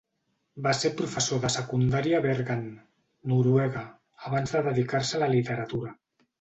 Va 0.67 0.71
ser 0.77 0.89
professor 1.01 1.41
de 1.43 1.51
secundària 1.57 2.21
a 2.23 2.23
Bergen 2.27 2.65
(Noruega) 3.35 3.87
abans 4.33 4.59
de 4.59 4.67
dedicar-se 4.73 5.19
a 5.19 5.25
la 5.29 5.33
literatura. 5.39 5.97